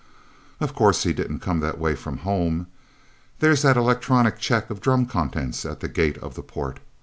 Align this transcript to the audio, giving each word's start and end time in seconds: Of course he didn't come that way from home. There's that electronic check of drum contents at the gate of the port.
Of 0.59 0.73
course 0.73 1.03
he 1.03 1.13
didn't 1.13 1.41
come 1.41 1.59
that 1.59 1.77
way 1.77 1.93
from 1.93 2.17
home. 2.25 2.65
There's 3.37 3.61
that 3.61 3.77
electronic 3.77 4.39
check 4.39 4.71
of 4.71 4.81
drum 4.81 5.05
contents 5.05 5.63
at 5.63 5.79
the 5.79 5.87
gate 5.87 6.17
of 6.17 6.33
the 6.33 6.41
port. 6.41 6.79